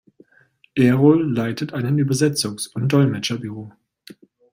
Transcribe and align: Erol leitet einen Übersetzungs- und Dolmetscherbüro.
Erol 0.73 1.31
leitet 1.31 1.73
einen 1.73 1.99
Übersetzungs- 1.99 2.67
und 2.73 2.91
Dolmetscherbüro. 2.91 3.71